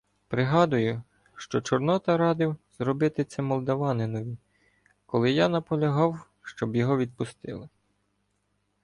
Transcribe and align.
Пригадую, 0.27 1.03
що 1.35 1.61
Чорнота 1.61 2.17
"радив" 2.17 2.55
зробити 2.79 3.23
це 3.23 3.41
молдаванинові, 3.41 4.37
коли 5.05 5.31
я 5.31 5.49
наполягав, 5.49 6.19
щоб 6.43 6.75
його 6.75 6.97
відпустили. 6.97 7.69